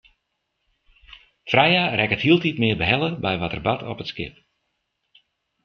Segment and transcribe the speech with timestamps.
[1.51, 4.35] Freya rekket hieltyd mear behelle by wat der bart op it skip.